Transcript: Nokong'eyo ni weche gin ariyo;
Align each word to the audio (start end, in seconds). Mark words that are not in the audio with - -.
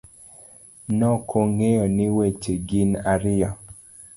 Nokong'eyo 0.99 1.83
ni 1.95 2.05
weche 2.15 2.53
gin 2.67 2.91
ariyo; 3.11 3.49